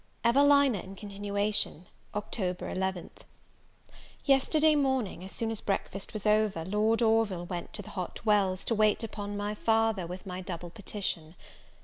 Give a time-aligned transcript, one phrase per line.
[0.25, 1.85] EVELINA IN CONTINUATION.
[2.15, 2.55] Oct.
[2.57, 3.19] 11th.
[4.25, 8.65] YESTERDAY morning, as soon as breakfast was over, Lord Orville went to the Hot Wells,
[8.65, 11.35] to wait upon my father with my double petition.